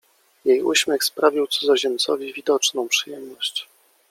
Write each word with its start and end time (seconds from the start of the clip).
Jej 0.45 0.63
uśmiech 0.63 1.03
sprawił 1.03 1.47
cudzoziemcowi 1.47 2.33
widoczną 2.33 2.87
przyjemność. 2.87 3.67